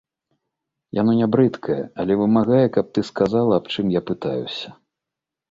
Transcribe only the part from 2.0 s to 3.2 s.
але вымагае, каб ты